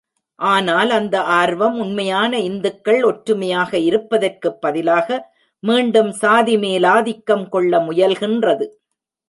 ஆனால், 0.39 0.89
அந்த 0.89 1.21
ஆர்வம் 1.21 1.77
உண்மையான 1.79 2.39
இந்துக்கள் 2.39 3.03
ஒற்றுமையாக 3.03 3.77
இருப்பதற்கு 3.79 4.49
பதிலாக 4.57 5.19
மீண்டும் 5.63 6.11
சாதி 6.11 6.55
மேலாதிக்கம் 6.57 7.49
கொள்ள 7.49 7.79
முயல்கின்றது. 7.79 8.67